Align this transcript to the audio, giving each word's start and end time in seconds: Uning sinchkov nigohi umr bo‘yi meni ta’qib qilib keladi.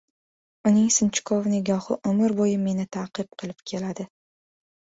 Uning 0.69 0.87
sinchkov 0.95 1.49
nigohi 1.51 1.99
umr 2.13 2.35
bo‘yi 2.41 2.57
meni 2.65 2.89
ta’qib 2.99 3.41
qilib 3.43 3.65
keladi. 3.75 4.11